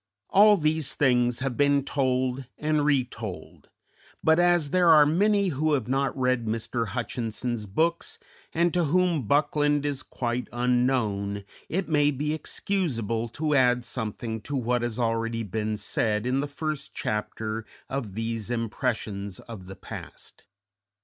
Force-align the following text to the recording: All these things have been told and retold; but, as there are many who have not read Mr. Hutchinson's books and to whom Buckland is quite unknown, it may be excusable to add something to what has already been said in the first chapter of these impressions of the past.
All 0.31 0.57
these 0.57 0.95
things 0.95 1.41
have 1.41 1.55
been 1.55 1.85
told 1.85 2.47
and 2.57 2.83
retold; 2.83 3.69
but, 4.23 4.39
as 4.39 4.71
there 4.71 4.89
are 4.89 5.05
many 5.05 5.49
who 5.49 5.73
have 5.73 5.87
not 5.87 6.17
read 6.17 6.47
Mr. 6.47 6.87
Hutchinson's 6.87 7.67
books 7.67 8.17
and 8.51 8.73
to 8.73 8.85
whom 8.85 9.27
Buckland 9.27 9.85
is 9.85 10.01
quite 10.01 10.47
unknown, 10.51 11.43
it 11.69 11.87
may 11.87 12.09
be 12.09 12.33
excusable 12.33 13.29
to 13.29 13.53
add 13.53 13.83
something 13.85 14.41
to 14.41 14.55
what 14.55 14.81
has 14.81 14.97
already 14.97 15.43
been 15.43 15.77
said 15.77 16.25
in 16.25 16.39
the 16.39 16.47
first 16.47 16.95
chapter 16.95 17.63
of 17.87 18.15
these 18.15 18.49
impressions 18.49 19.39
of 19.41 19.67
the 19.67 19.75
past. 19.75 20.45